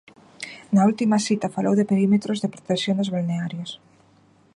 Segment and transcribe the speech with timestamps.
[0.73, 3.69] Na última cita falou de perímetros de protección dos balnearios.